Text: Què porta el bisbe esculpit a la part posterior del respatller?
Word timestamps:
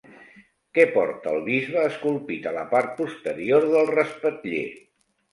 Què 0.77 0.83
porta 0.93 1.33
el 1.33 1.43
bisbe 1.49 1.83
esculpit 1.89 2.47
a 2.51 2.53
la 2.55 2.63
part 2.71 2.95
posterior 3.01 3.67
del 3.75 3.91
respatller? 3.91 4.63